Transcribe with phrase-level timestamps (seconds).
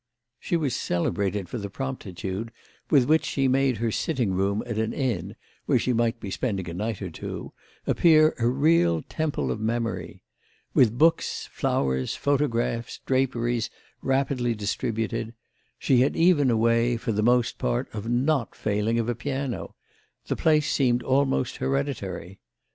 [0.39, 2.51] She was celebrated for the promptitude
[2.89, 5.35] with which she made her sitting room at an inn,
[5.67, 7.53] where she might be spending a night or two,
[7.85, 10.23] appear a real temple of memory.
[10.73, 13.69] With books, flowers, photographs, draperies,
[14.01, 19.13] rapidly distributed—she had even a way, for the most part, of not failing of a
[19.13, 22.39] piano—the place seemed almost hereditary.